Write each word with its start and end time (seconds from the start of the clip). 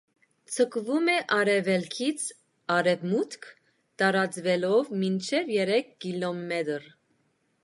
Ձգվում 0.53 1.11
է 1.15 1.17
արևելքից 1.35 2.25
արևմուտք, 2.77 3.47
տարածվելով 4.03 4.93
մինչև 5.05 5.57
երեք 5.61 5.97
կիլոմետր։ 6.07 6.95